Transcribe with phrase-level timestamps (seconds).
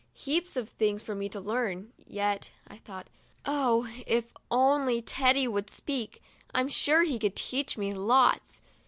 [0.13, 3.07] 'Heaps of things for me to learn yet," I thought."
[3.45, 6.23] Oh, if only Teddy would speak,
[6.55, 8.61] I'm sure he could teach me lots